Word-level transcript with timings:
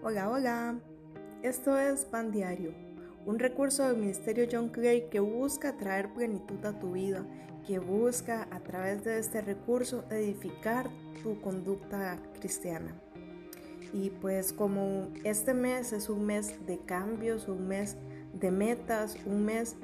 Hola, 0.00 0.30
hola. 0.30 0.78
Esto 1.42 1.76
es 1.76 2.04
Pan 2.04 2.30
Diario, 2.30 2.72
un 3.26 3.40
recurso 3.40 3.82
del 3.82 3.96
Ministerio 3.96 4.46
John 4.50 4.68
Clay 4.68 5.08
que 5.10 5.18
busca 5.18 5.76
traer 5.76 6.14
plenitud 6.14 6.64
a 6.64 6.78
tu 6.78 6.92
vida, 6.92 7.26
que 7.66 7.80
busca 7.80 8.46
a 8.52 8.60
través 8.60 9.02
de 9.02 9.18
este 9.18 9.40
recurso 9.40 10.04
edificar 10.12 10.88
tu 11.24 11.40
conducta 11.40 12.22
cristiana. 12.38 12.94
Y 13.92 14.10
pues 14.10 14.52
como 14.52 15.08
este 15.24 15.52
mes 15.52 15.92
es 15.92 16.08
un 16.08 16.26
mes 16.26 16.64
de 16.64 16.78
cambios, 16.78 17.48
un 17.48 17.66
mes 17.66 17.96
de 18.34 18.52
metas, 18.52 19.16
un 19.26 19.44
mes 19.44 19.74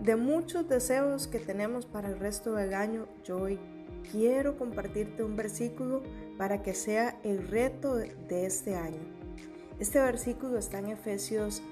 de 0.00 0.16
muchos 0.16 0.68
deseos 0.68 1.28
que 1.28 1.38
tenemos 1.38 1.86
para 1.86 2.08
el 2.08 2.18
resto 2.18 2.54
del 2.54 2.74
año, 2.74 3.06
yo 3.22 3.38
hoy 3.38 3.60
quiero 4.10 4.58
compartirte 4.58 5.22
un 5.22 5.36
versículo 5.36 6.02
para 6.38 6.60
que 6.60 6.74
sea 6.74 7.20
el 7.22 7.46
reto 7.46 7.94
de 7.94 8.46
este 8.46 8.74
año. 8.74 9.23
Este 9.80 10.00
versículo 10.00 10.58
está 10.58 10.78
en 10.78 10.86
Efesios, 10.88 11.62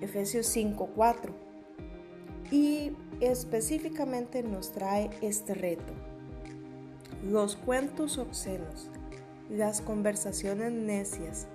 Efesios 0.00 0.46
5:4 0.46 1.32
y 2.50 2.92
específicamente 3.20 4.42
nos 4.42 4.72
trae 4.72 5.10
este 5.22 5.54
reto. 5.54 5.92
Los 7.24 7.56
cuentos 7.56 8.18
obscenos, 8.18 8.90
las 9.50 9.80
conversaciones 9.80 10.72
necias 10.72 11.46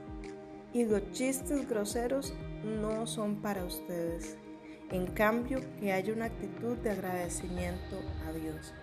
y 0.73 0.85
los 0.85 1.11
chistes 1.11 1.69
groseros 1.69 2.33
no 2.63 3.05
son 3.05 3.37
para 3.37 3.63
ustedes. 3.63 4.37
En 4.91 5.07
cambio, 5.07 5.61
que 5.79 5.93
haya 5.93 6.13
una 6.13 6.25
actitud 6.25 6.75
de 6.77 6.91
agradecimiento 6.91 7.99
a 8.27 8.31
Dios. 8.33 8.73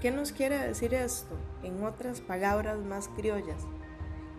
¿Qué 0.00 0.10
nos 0.10 0.32
quiere 0.32 0.58
decir 0.58 0.94
esto? 0.94 1.36
En 1.62 1.82
otras 1.84 2.20
palabras 2.20 2.78
más 2.78 3.08
criollas, 3.08 3.66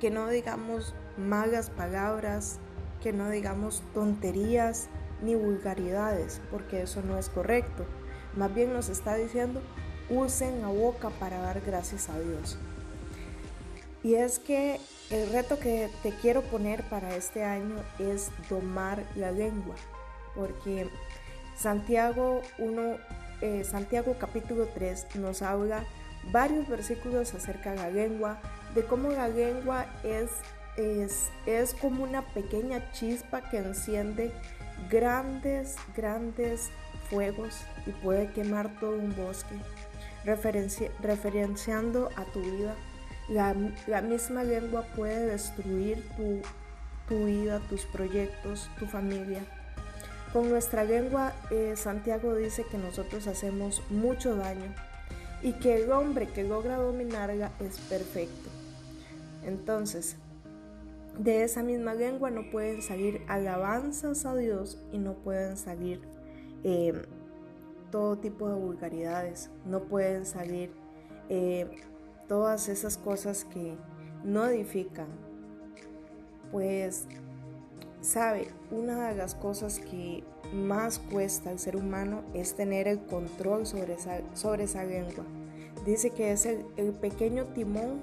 que 0.04 0.12
no 0.12 0.28
digamos 0.28 0.94
malas 1.16 1.70
palabras, 1.70 2.60
que 3.02 3.14
no 3.14 3.30
digamos 3.30 3.82
tonterías 3.94 4.90
ni 5.22 5.34
vulgaridades, 5.34 6.42
porque 6.52 6.82
eso 6.82 7.02
no 7.04 7.18
es 7.18 7.30
correcto. 7.30 7.86
Más 8.36 8.54
bien 8.54 8.74
nos 8.74 8.90
está 8.90 9.16
diciendo, 9.16 9.62
usen 10.10 10.62
la 10.62 10.68
boca 10.68 11.10
para 11.22 11.38
dar 11.38 11.62
gracias 11.62 12.10
a 12.10 12.20
Dios. 12.20 12.58
Y 14.04 14.16
es 14.16 14.40
que 14.40 14.82
el 15.10 15.32
reto 15.32 15.58
que 15.58 15.90
te 16.04 16.12
quiero 16.12 16.42
poner 16.42 16.84
para 16.90 17.16
este 17.16 17.46
año 17.46 17.78
es 17.98 18.30
domar 18.50 19.06
la 19.16 19.32
lengua, 19.32 19.76
porque 20.36 20.90
Santiago 21.56 22.42
1 22.58 22.98
eh, 23.40 23.64
Santiago 23.64 24.18
capítulo 24.20 24.68
3 24.74 25.16
nos 25.16 25.42
habla 25.42 25.86
varios 26.34 26.68
versículos 26.68 27.34
acerca 27.34 27.72
de 27.72 27.78
la 27.78 27.90
lengua, 27.90 28.42
de 28.76 28.84
cómo 28.84 29.10
la 29.10 29.28
lengua 29.28 29.86
es, 30.04 30.30
es, 30.78 31.30
es 31.46 31.74
como 31.76 32.04
una 32.04 32.22
pequeña 32.34 32.92
chispa 32.92 33.50
que 33.50 33.58
enciende 33.58 34.32
grandes, 34.90 35.76
grandes 35.96 36.72
fuegos 37.10 37.62
y 37.86 37.92
puede 37.92 38.32
quemar 38.32 38.80
todo 38.80 38.98
un 38.98 39.16
bosque, 39.16 39.56
referenciando 40.26 42.10
a 42.16 42.26
tu 42.26 42.42
vida. 42.42 42.76
La, 43.30 43.56
la, 43.88 44.02
misma 44.02 44.44
lengua 44.44 44.86
puede 44.96 45.28
destruir 45.28 46.04
tu, 46.18 46.42
tu 47.08 47.26
vida, 47.26 47.62
tus 47.70 47.86
proyectos, 47.86 48.70
tu 48.80 48.86
familia. 48.86 49.40
Con 50.34 50.50
nuestra 50.50 50.84
lengua, 50.84 51.34
eh, 51.52 51.76
Santiago 51.78 52.36
dice 52.36 52.66
que 52.70 52.78
nosotros 52.78 53.28
hacemos 53.28 53.82
mucho 53.90 54.36
daño 54.36 54.74
y 55.42 55.54
que 55.54 55.76
el 55.76 55.92
hombre 55.92 56.28
que 56.28 56.44
logra 56.44 56.78
dominarla 56.78 57.52
es 57.60 57.78
perfecto. 57.78 58.63
Entonces, 59.46 60.18
de 61.18 61.44
esa 61.44 61.64
misma 61.64 61.94
lengua 61.94 62.32
no 62.32 62.50
pueden 62.52 62.82
salir 62.82 63.22
alabanzas 63.28 64.26
a 64.26 64.36
Dios 64.36 64.84
y 64.92 64.98
no 64.98 65.14
pueden 65.14 65.58
salir 65.58 66.02
em, 66.64 67.04
todo 67.92 68.18
tipo 68.18 68.50
de 68.50 68.56
vulgaridades, 68.56 69.52
no 69.66 69.84
pueden 69.84 70.26
salir 70.26 70.72
em, 71.30 71.70
todas 72.28 72.70
esas 72.70 72.98
cosas 72.98 73.46
que 73.46 73.78
no 74.24 74.46
edifican. 74.46 75.08
Pues 76.52 77.08
Sabe, 78.04 78.50
una 78.70 79.08
de 79.08 79.16
las 79.16 79.34
cosas 79.34 79.80
que 79.80 80.26
más 80.54 81.00
cuesta 81.00 81.52
al 81.52 81.58
ser 81.58 81.78
humano 81.78 82.22
es 82.34 82.54
tener 82.54 82.86
el 82.90 83.00
control 83.00 83.66
sobre 83.66 83.94
esa, 83.94 84.20
sobre 84.34 84.66
esa 84.66 84.84
lengua. 84.84 85.24
Dice 85.86 86.10
que 86.10 86.34
es 86.34 86.46
el 86.46 86.92
pequeño 87.00 87.46
timón 87.54 88.02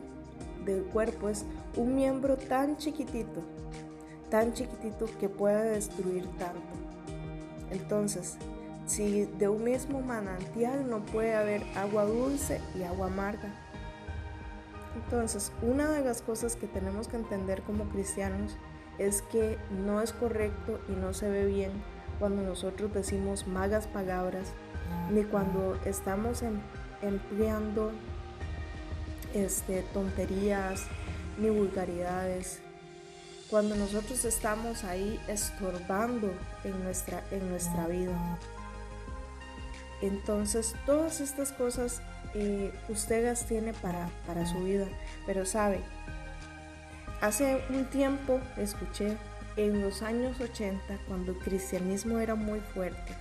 del 0.65 0.85
cuerpo, 0.85 1.29
es 1.29 1.45
un 1.77 1.95
miembro 1.95 2.37
tan 2.37 2.77
chiquitito, 2.77 3.43
tan 4.31 4.53
chiquitito 4.53 5.07
que 5.19 5.29
puede 5.29 5.71
destruir 5.71 6.27
tanto. 6.39 6.61
Entonces, 7.71 8.37
si 8.87 9.27
de 9.27 9.49
un 9.49 9.63
mismo 9.63 10.01
manantial 10.01 10.89
no 10.89 11.05
puede 11.07 11.35
haber 11.35 11.63
agua 11.77 12.05
dulce 12.05 12.61
y 12.77 12.83
agua 12.83 13.07
amarga. 13.07 13.55
Entonces, 14.97 15.53
una 15.63 15.91
de 15.91 16.05
las 16.05 16.23
cosas 16.23 16.57
que 16.57 16.67
tenemos 16.67 17.07
que 17.07 17.17
entender 17.17 17.63
como 17.63 17.85
cristianos 17.85 18.57
es 18.99 19.23
que 19.23 19.57
no 19.85 20.01
es 20.01 20.13
correcto 20.13 20.81
y 20.89 20.93
no 20.93 21.13
se 21.13 21.31
ve 21.31 21.47
bien 21.47 21.71
cuando 22.19 22.43
nosotros 22.43 22.93
decimos 22.93 23.47
malas 23.47 23.87
palabras, 23.87 24.53
ni 25.11 25.25
cuando 25.25 25.79
estamos 25.85 26.43
em, 26.43 26.61
empleando 27.01 27.93
este, 29.35 29.83
tonterías, 29.95 30.85
ni 31.39 31.51
vulgaridades. 31.51 32.61
Cuando 33.49 33.75
nosotros 33.77 34.25
estamos 34.25 34.85
ahí 34.85 35.21
estorbando 35.29 36.33
en 36.65 36.85
nuestra, 36.85 37.25
en 37.31 37.49
nuestra 37.51 37.89
vida. 37.89 38.39
Entonces 40.03 40.75
todas 40.87 41.21
estas 41.21 41.53
cosas 41.53 42.01
eh, 42.35 42.73
usted 42.89 43.25
las 43.25 43.47
tiene 43.47 43.73
para, 43.75 44.09
para 44.27 44.47
su 44.47 44.61
vida. 44.61 44.87
Pero 45.27 45.45
sabe, 45.45 45.83
Hace 47.21 47.63
un 47.69 47.85
tiempo 47.85 48.41
escuché 48.57 49.15
en 49.59 49.83
los 49.83 50.01
años 50.01 50.41
80, 50.41 50.81
cuando 51.07 51.33
el 51.33 51.39
cristianismo 51.39 52.19
era 52.19 52.35
muy 52.35 52.61
fuerte, 52.61 53.15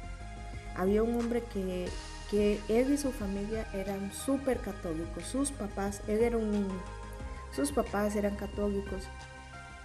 había 0.77 1.03
un 1.03 1.19
hombre 1.19 1.43
que, 1.43 1.89
que 2.29 2.59
él 2.69 2.93
y 2.93 2.97
su 2.97 3.11
familia 3.11 3.67
eran 3.73 4.11
súper 4.11 4.59
católicos. 4.59 5.23
Sus 5.23 5.51
papás, 5.51 6.01
él 6.07 6.19
era 6.19 6.37
un 6.37 6.51
niño, 6.51 6.83
sus 7.55 7.71
papás 7.71 8.15
eran 8.15 8.35
católicos, 8.35 9.03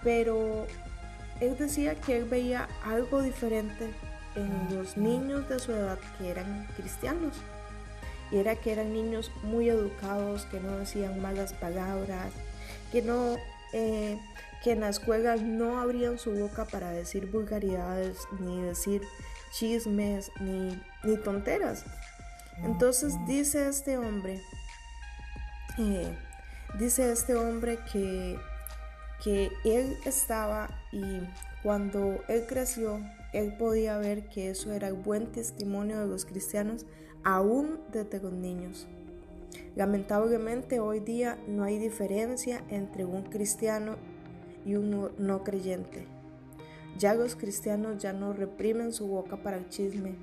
pero 0.03 0.67
él 1.39 1.57
decía 1.57 1.95
que 1.95 2.17
él 2.17 2.25
veía 2.25 2.67
algo 2.83 3.21
diferente 3.21 3.91
en 4.35 4.75
los 4.75 4.97
niños 4.97 5.47
de 5.49 5.59
su 5.59 5.71
edad 5.71 5.97
que 6.17 6.29
eran 6.29 6.67
cristianos. 6.77 7.35
Y 8.31 8.37
era 8.37 8.55
que 8.55 8.71
eran 8.71 8.93
niños 8.93 9.31
muy 9.43 9.69
educados, 9.69 10.45
que 10.45 10.59
no 10.59 10.77
decían 10.77 11.21
malas 11.21 11.53
palabras, 11.53 12.31
que 12.91 13.01
no 13.01 13.37
eh, 13.73 14.17
que 14.63 14.71
en 14.71 14.79
la 14.79 14.89
escuela 14.89 15.35
no 15.35 15.79
abrían 15.79 16.17
su 16.17 16.31
boca 16.31 16.65
para 16.65 16.89
decir 16.89 17.27
vulgaridades, 17.27 18.17
ni 18.39 18.61
decir 18.61 19.03
chismes, 19.51 20.31
ni, 20.39 20.81
ni 21.03 21.17
tonteras. 21.17 21.85
Entonces 22.63 23.13
dice 23.27 23.67
este 23.67 23.97
hombre, 23.97 24.41
eh, 25.77 26.17
dice 26.79 27.11
este 27.11 27.35
hombre 27.35 27.79
que, 27.91 28.39
que 29.23 29.51
él 29.65 29.97
estaba 30.05 30.69
y 30.91 31.19
cuando 31.63 32.23
él 32.27 32.45
creció, 32.47 33.01
él 33.33 33.53
podía 33.57 33.97
ver 33.97 34.29
que 34.29 34.49
eso 34.49 34.71
era 34.71 34.87
el 34.87 34.93
buen 34.93 35.31
testimonio 35.31 35.99
de 35.99 36.07
los 36.07 36.25
cristianos 36.25 36.85
aún 37.23 37.79
desde 37.91 38.21
los 38.21 38.31
niños. 38.31 38.87
Lamentablemente 39.75 40.79
hoy 40.79 41.01
día 41.01 41.37
no 41.47 41.63
hay 41.63 41.77
diferencia 41.77 42.63
entre 42.69 43.03
un 43.03 43.23
cristiano 43.23 43.97
y 44.65 44.75
un 44.75 45.11
no 45.17 45.43
creyente. 45.43 46.07
Ya 46.97 47.13
los 47.13 47.35
cristianos 47.35 48.01
ya 48.01 48.13
no 48.13 48.31
reprimen 48.31 48.93
su 48.93 49.07
boca 49.07 49.37
para 49.37 49.57
el 49.57 49.67
chisme. 49.67 50.15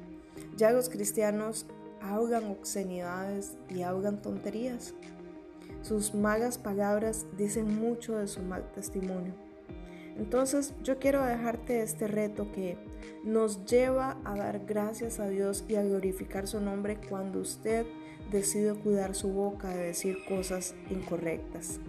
Ya 0.56 0.70
los 0.70 0.88
cristianos 0.88 1.66
hablan 2.02 2.44
obscenidades 2.50 3.56
y 3.68 3.82
hablan 3.82 4.20
tonterías. 4.20 4.94
Sus 5.82 6.14
malas 6.14 6.58
palabras 6.58 7.26
dicen 7.36 7.80
mucho 7.80 8.16
de 8.16 8.28
su 8.28 8.40
mal 8.42 8.70
testimonio. 8.74 9.34
Entonces 10.16 10.74
yo 10.82 10.98
quiero 10.98 11.24
dejarte 11.24 11.82
este 11.82 12.06
reto 12.06 12.52
que 12.52 12.76
nos 13.24 13.64
lleva 13.64 14.18
a 14.24 14.36
dar 14.36 14.66
gracias 14.66 15.20
a 15.20 15.28
Dios 15.28 15.64
y 15.68 15.76
a 15.76 15.82
glorificar 15.82 16.46
su 16.46 16.60
nombre 16.60 16.98
cuando 17.08 17.40
usted 17.40 17.86
decide 18.30 18.74
cuidar 18.74 19.14
su 19.14 19.28
boca 19.28 19.68
de 19.68 19.84
decir 19.84 20.18
cosas 20.28 20.74
incorrectas. 20.90 21.80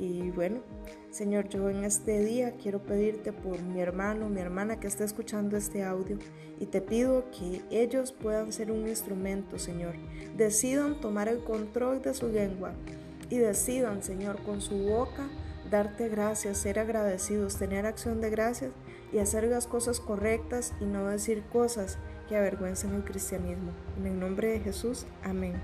Y 0.00 0.30
bueno, 0.30 0.62
Señor, 1.10 1.50
yo 1.50 1.68
en 1.68 1.84
este 1.84 2.24
día 2.24 2.54
quiero 2.56 2.82
pedirte 2.82 3.34
por 3.34 3.60
mi 3.60 3.80
hermano, 3.80 4.30
mi 4.30 4.40
hermana 4.40 4.80
que 4.80 4.86
está 4.86 5.04
escuchando 5.04 5.58
este 5.58 5.84
audio 5.84 6.18
y 6.58 6.64
te 6.64 6.80
pido 6.80 7.26
que 7.30 7.60
ellos 7.70 8.10
puedan 8.10 8.50
ser 8.50 8.72
un 8.72 8.88
instrumento, 8.88 9.58
Señor. 9.58 9.96
Decidan 10.38 10.98
tomar 11.02 11.28
el 11.28 11.44
control 11.44 12.00
de 12.00 12.14
su 12.14 12.28
lengua 12.28 12.72
y 13.28 13.36
decidan, 13.36 14.02
Señor, 14.02 14.42
con 14.42 14.62
su 14.62 14.74
boca 14.74 15.28
darte 15.70 16.08
gracias, 16.08 16.56
ser 16.56 16.78
agradecidos, 16.78 17.58
tener 17.58 17.84
acción 17.84 18.22
de 18.22 18.30
gracias 18.30 18.72
y 19.12 19.18
hacer 19.18 19.44
las 19.44 19.66
cosas 19.66 20.00
correctas 20.00 20.72
y 20.80 20.86
no 20.86 21.08
decir 21.08 21.42
cosas 21.52 21.98
que 22.26 22.38
avergüencen 22.38 22.94
el 22.94 23.04
cristianismo. 23.04 23.72
En 23.98 24.06
el 24.06 24.18
nombre 24.18 24.48
de 24.48 24.60
Jesús, 24.60 25.04
amén. 25.22 25.60